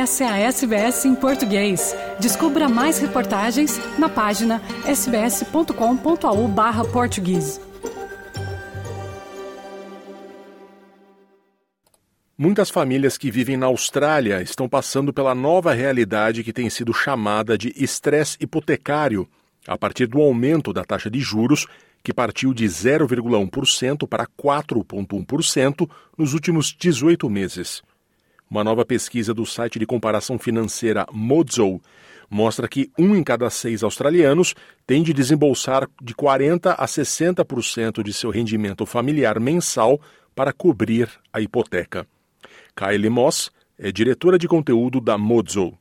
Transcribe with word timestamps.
Essa 0.00 0.24
é 0.24 0.28
a 0.28 0.38
SBS 0.38 1.04
em 1.04 1.14
português. 1.14 1.94
Descubra 2.18 2.66
mais 2.70 2.98
reportagens 2.98 3.78
na 3.98 4.08
página 4.08 4.62
sbs.com.au/português. 4.86 7.60
Muitas 12.38 12.70
famílias 12.70 13.18
que 13.18 13.30
vivem 13.30 13.58
na 13.58 13.66
Austrália 13.66 14.40
estão 14.40 14.66
passando 14.66 15.12
pela 15.12 15.34
nova 15.34 15.74
realidade 15.74 16.42
que 16.42 16.54
tem 16.54 16.70
sido 16.70 16.94
chamada 16.94 17.58
de 17.58 17.70
estresse 17.76 18.38
hipotecário, 18.40 19.28
a 19.68 19.76
partir 19.76 20.06
do 20.06 20.22
aumento 20.22 20.72
da 20.72 20.82
taxa 20.82 21.10
de 21.10 21.20
juros, 21.20 21.66
que 22.02 22.14
partiu 22.14 22.54
de 22.54 22.64
0,1% 22.64 24.08
para 24.08 24.26
4,1% 24.26 25.86
nos 26.16 26.32
últimos 26.32 26.74
18 26.74 27.28
meses. 27.28 27.82
Uma 28.50 28.64
nova 28.64 28.84
pesquisa 28.84 29.32
do 29.32 29.46
site 29.46 29.78
de 29.78 29.86
comparação 29.86 30.36
financeira 30.36 31.06
Mozo 31.12 31.80
mostra 32.28 32.66
que 32.66 32.90
um 32.98 33.14
em 33.14 33.22
cada 33.22 33.48
seis 33.48 33.84
australianos 33.84 34.56
tem 34.84 35.04
de 35.04 35.12
desembolsar 35.12 35.88
de 36.02 36.12
40% 36.14 36.74
a 36.76 36.84
60% 36.84 38.02
de 38.02 38.12
seu 38.12 38.28
rendimento 38.28 38.84
familiar 38.84 39.38
mensal 39.38 40.00
para 40.34 40.52
cobrir 40.52 41.08
a 41.32 41.40
hipoteca. 41.40 42.04
Kylie 42.74 43.08
Moss 43.08 43.52
é 43.78 43.92
diretora 43.92 44.36
de 44.36 44.48
conteúdo 44.48 45.00
da 45.00 45.16
Mozo. 45.16 45.72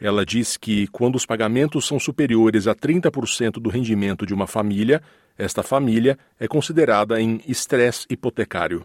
Ela 0.00 0.26
diz 0.26 0.56
que 0.56 0.88
quando 0.88 1.14
os 1.14 1.24
pagamentos 1.24 1.86
são 1.86 2.00
superiores 2.00 2.66
a 2.66 2.74
30% 2.74 3.60
do 3.60 3.70
rendimento 3.70 4.26
de 4.26 4.34
uma 4.34 4.48
família, 4.48 5.00
esta 5.38 5.62
família 5.62 6.18
é 6.40 6.48
considerada 6.48 7.20
em 7.20 7.40
estresse 7.46 8.04
hipotecário. 8.10 8.84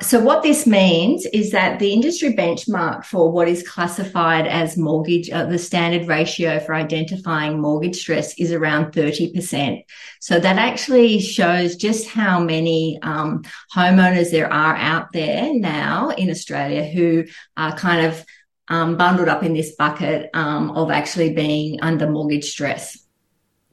So, 0.00 0.20
what 0.20 0.44
this 0.44 0.64
means 0.64 1.26
is 1.26 1.50
that 1.50 1.80
the 1.80 1.92
industry 1.92 2.32
benchmark 2.32 3.04
for 3.04 3.32
what 3.32 3.48
is 3.48 3.66
classified 3.66 4.46
as 4.46 4.76
mortgage, 4.76 5.28
uh, 5.28 5.46
the 5.46 5.58
standard 5.58 6.06
ratio 6.06 6.60
for 6.60 6.74
identifying 6.74 7.60
mortgage 7.60 7.96
stress 7.96 8.38
is 8.38 8.52
around 8.52 8.92
30%. 8.92 9.84
So, 10.20 10.38
that 10.38 10.56
actually 10.56 11.18
shows 11.18 11.74
just 11.74 12.06
how 12.06 12.38
many 12.38 13.00
um, 13.02 13.42
homeowners 13.74 14.30
there 14.30 14.52
are 14.52 14.76
out 14.76 15.12
there 15.12 15.52
now 15.52 16.10
in 16.10 16.30
Australia 16.30 16.84
who 16.84 17.24
are 17.56 17.76
kind 17.76 18.06
of 18.06 18.24
um, 18.68 18.96
bundled 18.96 19.28
up 19.28 19.42
in 19.42 19.52
this 19.52 19.74
bucket 19.74 20.30
um, 20.32 20.70
of 20.70 20.92
actually 20.92 21.34
being 21.34 21.80
under 21.80 22.08
mortgage 22.08 22.50
stress. 22.50 23.07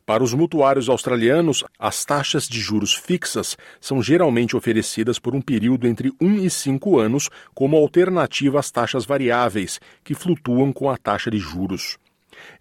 Para 0.05 0.23
os 0.23 0.35
mutuários 0.35 0.87
australianos, 0.87 1.63
as 1.79 2.05
taxas 2.05 2.47
de 2.47 2.59
juros 2.59 2.93
fixas 2.93 3.57
são 3.81 4.03
geralmente 4.03 4.55
oferecidas 4.55 5.17
por 5.17 5.33
um 5.33 5.41
período 5.41 5.87
entre 5.87 6.13
1 6.21 6.45
e 6.45 6.49
5 6.49 6.99
anos 6.99 7.27
como 7.55 7.75
alternativa 7.75 8.59
às 8.59 8.69
taxas 8.69 9.03
variáveis, 9.03 9.79
que 10.03 10.13
flutuam 10.13 10.71
com 10.71 10.91
a 10.91 10.97
taxa 10.97 11.31
de 11.31 11.39
juros. 11.39 11.97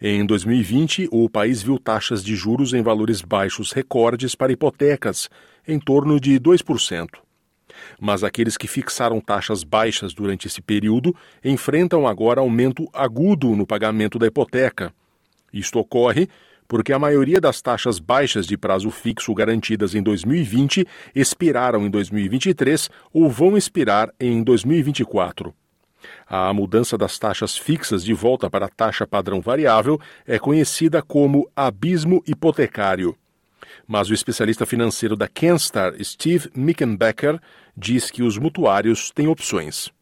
Em 0.00 0.25
2020, 0.25 1.09
o 1.12 1.28
país 1.28 1.62
viu 1.62 1.78
taxas 1.78 2.25
de 2.25 2.34
juros 2.34 2.72
em 2.72 2.83
valores 2.83 3.20
baixos 3.20 3.72
recordes 3.72 4.34
para 4.34 4.53
hipotecas, 4.53 5.28
em 5.69 5.78
torno 5.78 6.19
de 6.19 6.41
2%. 6.41 7.09
Mas 8.00 8.25
aqueles 8.25 8.56
que 8.56 8.67
fixaram 8.67 9.20
taxas 9.20 9.62
baixas 9.62 10.15
durante 10.15 10.47
esse 10.47 10.62
período 10.62 11.15
enfrentam 11.45 12.06
agora 12.06 12.41
aumento 12.41 12.89
agudo 12.91 13.55
no 13.55 13.67
pagamento 13.67 14.19
da 14.19 14.27
hipoteca. 14.27 14.95
Isto 15.53 15.78
ocorre 15.78 16.28
porque 16.75 16.92
a 16.92 16.98
maioria 16.98 17.41
das 17.41 17.62
taxas 17.62 18.00
baixas 18.00 18.48
de 18.48 18.56
prazo 18.56 18.91
fixo 18.91 19.33
garantidas 19.33 19.94
em 19.94 20.03
2020 20.03 20.84
expiraram 21.14 21.86
em 21.86 21.89
2023 21.89 22.91
ou 23.12 23.31
vão 23.31 23.56
expirar 23.56 24.12
em 24.19 24.42
2024. 24.42 25.55
A 26.27 26.53
mudança 26.53 26.98
das 26.98 27.16
taxas 27.16 27.56
fixas 27.56 28.03
de 28.03 28.12
volta 28.12 28.50
para 28.50 28.66
a 28.66 28.69
taxa 28.69 29.06
padrão 29.06 29.41
variável 29.41 30.00
é 30.26 30.37
conhecida 30.37 31.00
como 31.00 31.48
abismo 31.54 32.21
hipotecário. 32.26 33.15
Mas 33.87 34.10
o 34.10 34.12
especialista 34.12 34.66
financeiro 34.66 35.15
da 35.15 35.28
Kenstar, 35.28 35.94
Steve 36.03 36.50
Mickenbecker, 36.56 37.38
diz 37.77 38.10
que 38.10 38.25
os 38.25 38.37
mutuários 38.37 39.12
têm 39.12 39.28
opções. 39.28 39.93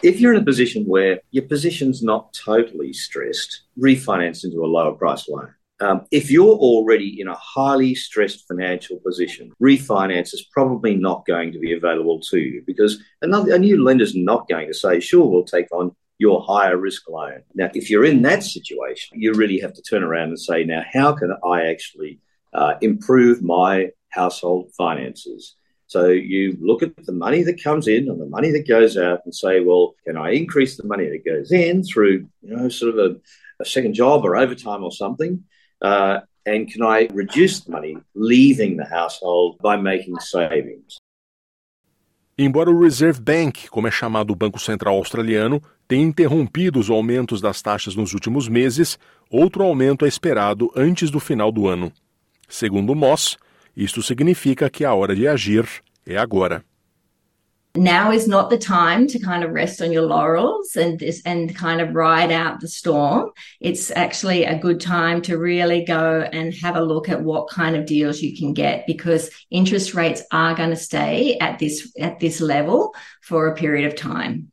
If 0.00 0.20
you're 0.20 0.36
in 0.36 0.42
a 0.42 0.44
position 0.44 0.84
where 0.86 1.20
your 1.32 1.48
position's 1.48 2.04
not 2.04 2.28
totally 2.44 2.92
stressed, 2.92 3.64
refinance 3.76 4.46
into 4.46 4.62
a 4.62 4.68
lower 4.68 4.96
price 4.96 5.28
loan. 5.28 5.48
Um, 5.80 6.06
if 6.12 6.30
you're 6.30 6.56
already 6.56 7.20
in 7.20 7.26
a 7.26 7.34
highly 7.34 7.94
stressed 7.94 8.46
financial 8.46 8.98
position, 9.00 9.52
refinance 9.60 10.32
is 10.32 10.46
probably 10.52 10.94
not 10.94 11.26
going 11.26 11.52
to 11.52 11.58
be 11.58 11.72
available 11.72 12.20
to 12.30 12.38
you 12.38 12.62
because 12.64 13.02
another, 13.22 13.54
a 13.54 13.58
new 13.58 13.82
lender's 13.82 14.14
not 14.14 14.48
going 14.48 14.68
to 14.68 14.74
say, 14.74 15.00
sure, 15.00 15.26
we'll 15.26 15.44
take 15.44 15.70
on 15.72 15.94
your 16.18 16.42
higher 16.42 16.76
risk 16.76 17.08
loan. 17.08 17.42
Now, 17.54 17.70
if 17.74 17.90
you're 17.90 18.04
in 18.04 18.22
that 18.22 18.44
situation, 18.44 19.20
you 19.20 19.32
really 19.34 19.58
have 19.60 19.74
to 19.74 19.82
turn 19.82 20.04
around 20.04 20.28
and 20.28 20.38
say, 20.38 20.64
now, 20.64 20.84
how 20.92 21.12
can 21.12 21.34
I 21.44 21.66
actually 21.66 22.20
uh, 22.52 22.74
improve 22.80 23.42
my 23.42 23.90
household 24.10 24.70
finances? 24.78 25.56
So 25.86 26.06
you 26.06 26.56
look 26.60 26.82
at 26.84 27.04
the 27.04 27.12
money 27.12 27.42
that 27.42 27.62
comes 27.62 27.88
in 27.88 28.08
and 28.08 28.20
the 28.20 28.26
money 28.26 28.52
that 28.52 28.68
goes 28.68 28.96
out 28.96 29.20
and 29.24 29.34
say, 29.34 29.60
well, 29.60 29.94
can 30.06 30.16
I 30.16 30.30
increase 30.30 30.76
the 30.76 30.86
money 30.86 31.08
that 31.08 31.24
goes 31.24 31.50
in 31.50 31.82
through, 31.82 32.28
you 32.42 32.56
know, 32.56 32.68
sort 32.68 32.96
of 32.96 32.98
a, 32.98 33.16
a 33.60 33.64
second 33.64 33.94
job 33.94 34.24
or 34.24 34.36
overtime 34.36 34.84
or 34.84 34.92
something? 34.92 35.44
Uh, 35.84 36.20
and 36.46 36.66
can 36.72 36.82
I 36.82 37.08
reduce 37.12 37.68
money 37.68 37.98
leaving 38.14 38.78
the 38.78 38.86
household 38.86 39.58
by 39.60 39.76
making 39.76 40.18
savings? 40.18 40.98
Embora 42.38 42.70
o 42.70 42.80
Reserve 42.80 43.20
Bank, 43.20 43.68
como 43.68 43.86
é 43.86 43.90
chamado 43.90 44.32
o 44.32 44.34
Banco 44.34 44.58
Central 44.58 44.96
Australiano, 44.96 45.62
tenha 45.86 46.02
interrompido 46.02 46.80
os 46.80 46.88
aumentos 46.88 47.40
das 47.40 47.60
taxas 47.60 47.94
nos 47.94 48.14
últimos 48.14 48.48
meses, 48.48 48.98
outro 49.30 49.62
aumento 49.62 50.04
é 50.04 50.08
esperado 50.08 50.72
antes 50.74 51.10
do 51.10 51.20
final 51.20 51.52
do 51.52 51.68
ano. 51.68 51.92
Segundo 52.48 52.94
Moss, 52.94 53.36
isto 53.76 54.02
significa 54.02 54.70
que 54.70 54.84
a 54.84 54.94
hora 54.94 55.14
de 55.14 55.28
agir 55.28 55.68
é 56.06 56.16
agora. 56.16 56.64
Now 57.76 58.12
is 58.12 58.28
not 58.28 58.50
the 58.50 58.58
time 58.58 59.06
to 59.08 59.18
kind 59.18 59.42
of 59.42 59.50
rest 59.52 59.82
on 59.82 59.90
your 59.90 60.02
laurels 60.02 60.76
and 60.76 61.02
and 61.26 61.54
kind 61.56 61.80
of 61.80 61.94
ride 61.94 62.30
out 62.30 62.60
the 62.60 62.68
storm. 62.68 63.30
It's 63.60 63.90
actually 63.90 64.44
a 64.44 64.58
good 64.58 64.80
time 64.80 65.20
to 65.22 65.36
really 65.36 65.84
go 65.84 66.28
and 66.32 66.54
have 66.62 66.76
a 66.76 66.82
look 66.82 67.08
at 67.08 67.22
what 67.22 67.48
kind 67.48 67.76
of 67.76 67.84
deals 67.84 68.22
you 68.22 68.36
can 68.36 68.52
get 68.52 68.86
because 68.86 69.30
interest 69.50 69.94
rates 69.94 70.22
are 70.30 70.54
going 70.54 70.70
to 70.70 70.76
stay 70.76 71.36
at 71.40 71.58
this 71.58 71.92
at 71.98 72.20
this 72.20 72.40
level 72.40 72.94
for 73.22 73.48
a 73.48 73.54
period 73.54 73.86
of 73.86 73.94
time. 73.94 74.48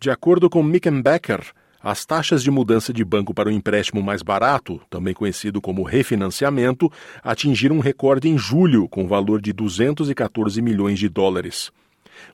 De 0.00 0.10
acordo 0.10 0.50
com 0.50 0.62
Mickenbecker, 0.62 1.40
as 1.80 2.04
taxas 2.04 2.42
de 2.42 2.50
mudança 2.50 2.92
de 2.92 3.04
banco 3.04 3.32
para 3.32 3.48
o 3.48 3.52
empréstimo 3.52 4.02
mais 4.02 4.22
barato, 4.22 4.80
também 4.90 5.14
conhecido 5.14 5.60
como 5.60 5.82
refinanciamento, 5.82 6.90
atingiram 7.22 7.76
um 7.76 7.80
recorde 7.80 8.28
em 8.28 8.36
julho 8.36 8.88
com 8.88 9.06
valor 9.06 9.40
de 9.40 9.52
214 9.52 10.60
milhões 10.60 10.98
de 10.98 11.08
dólares 11.08 11.70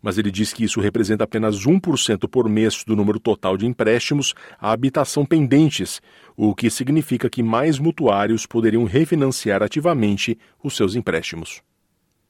mas 0.02 0.18
ele 0.18 0.30
diz 0.30 0.52
que 0.52 0.64
isso 0.64 0.80
representa 0.80 1.24
apenas 1.24 1.66
1% 1.66 2.28
por 2.28 2.48
mês 2.48 2.84
do 2.84 2.96
número 2.96 3.20
total 3.20 3.56
de 3.56 3.66
empréstimos 3.66 4.34
à 4.58 4.72
habitação 4.72 5.24
pendentes, 5.24 6.00
o 6.36 6.54
que 6.54 6.70
significa 6.70 7.28
que 7.28 7.42
mais 7.42 7.78
mutuários 7.78 8.46
poderiam 8.46 8.84
refinanciar 8.84 9.62
ativamente 9.62 10.38
os 10.62 10.76
seus 10.76 10.94
empréstimos. 10.94 11.62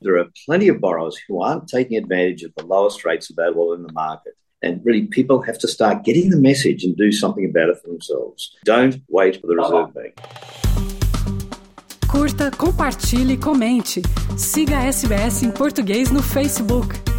There 0.03 0.19
are 0.19 0.31
plenty 0.47 0.71
of 0.71 0.81
borrowers 0.81 1.16
who 1.28 1.43
aren't 1.43 1.69
taking 1.69 1.99
advantage 1.99 2.43
of 2.43 2.53
the 2.56 2.65
lowest 2.65 3.05
rates 3.05 3.31
available 3.31 3.75
in 3.75 3.87
the 3.87 3.93
market. 3.93 4.34
And 4.62 4.81
really, 4.84 5.06
people 5.06 5.41
have 5.43 5.59
to 5.59 5.69
start 5.69 6.05
getting 6.05 6.31
the 6.31 6.39
message 6.39 6.84
and 6.84 6.94
do 6.94 7.12
something 7.12 7.44
about 7.44 7.71
it 7.71 7.78
for 7.83 7.89
themselves. 7.89 8.56
Don't 8.65 9.03
wait 9.09 9.41
for 9.41 9.47
the 9.47 9.56
Reserve 9.56 9.94
Bank. 9.94 10.15
Curta, 12.06 12.50
compartilhe, 12.50 13.37
comente. 13.37 14.03
Siga 14.37 14.78
a 14.78 14.84
SBS 14.84 15.42
em 15.45 15.51
português 15.51 16.10
no 16.10 16.22
Facebook. 16.22 17.09